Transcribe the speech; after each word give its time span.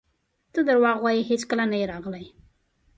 ته 0.53 0.59
درواغ 0.67 0.97
وایې 1.01 1.21
هیڅکله 1.29 1.63
نه 1.71 1.77
یې 1.81 1.85
راغلی! 1.93 2.25